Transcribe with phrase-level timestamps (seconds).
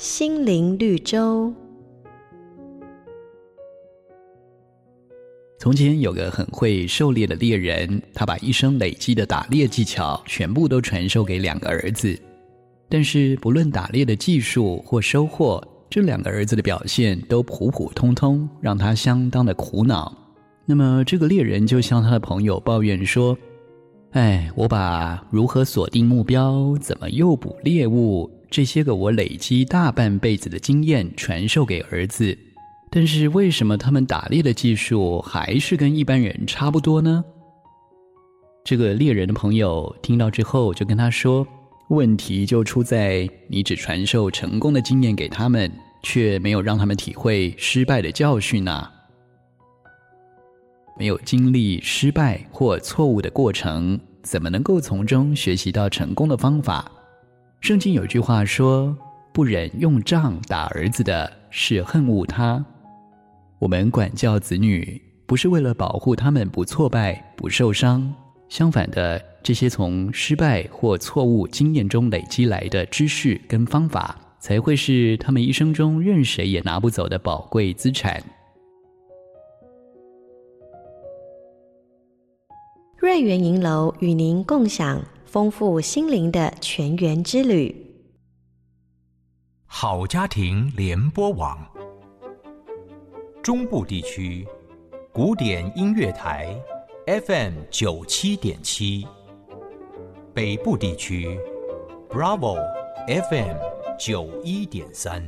[0.00, 1.52] 心灵绿洲。
[5.58, 12.18] 从前有个很会狩猎的猎人，他把一生累积的打猎技巧全部都传授给两个儿子。
[12.88, 20.10] 但是不论打猎的技术或收获，这两个儿子的表现都普普通通，让他相当的苦恼。
[20.64, 23.36] 那么这个猎人就向他的朋友抱怨说
[24.12, 32.36] ：“哎，我把如何锁定目标、怎么诱捕猎物这些个我累积大半辈子的经验传授给儿子。”
[32.92, 37.24] 但是为什么他们打猎的技术还是跟一般人差不多呢？
[38.64, 41.46] 这个猎人的朋友听到之后就跟他说
[41.90, 45.70] ：“问题就出在你只传授成功的经验给他们，
[46.02, 48.92] 却没有让他们体会失败的教训啊！
[50.98, 56.90] 没有经历失败或错误的过程，怎么能够从中学习到成功的方法？”
[57.60, 58.96] 圣经有句话说
[59.34, 62.64] ：“不忍用杖打儿子的，是恨恶他。”
[63.60, 68.12] 我们管教子女，不是为了保护他们不挫败、不受伤。
[68.48, 78.22] 相反的，这些从失败或错误经验中累积来的知识跟方法，才会是他们一生中任谁也拿不走的宝贵资产。
[82.96, 87.72] 瑞圆银楼与您共享丰富心灵的全员之旅。
[89.64, 91.56] 好家庭联播网。
[93.40, 94.44] 中部地区
[95.12, 96.52] 古典音乐台
[97.06, 99.06] FM 九七点七，
[100.34, 101.38] 北部地区
[102.08, 102.58] Bravo
[103.06, 103.56] FM
[104.00, 105.22] 九一点三。